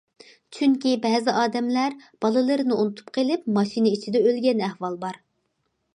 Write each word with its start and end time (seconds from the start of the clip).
چۈنكى 0.55 0.93
بەزى 1.03 1.35
ئادەملەر 1.41 1.97
بالىلىرىنى 2.25 2.79
ئۇنتۇپ 2.85 3.13
قېلىپ 3.19 3.47
ماشىنا 3.59 3.93
ئىچىدە 3.99 4.27
ئۆلگەن 4.31 4.65
ئەھۋال 4.71 4.99
بار. 5.05 5.25